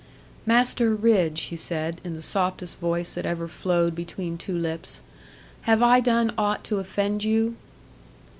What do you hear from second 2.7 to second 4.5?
voice that ever flowed between